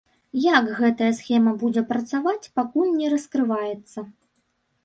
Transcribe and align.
Як 0.43 0.69
гэтая 0.79 1.09
схема 1.19 1.53
будзе 1.63 1.83
працаваць, 1.91 2.49
пакуль 2.61 2.91
не 3.01 3.07
раскрываецца. 3.15 3.99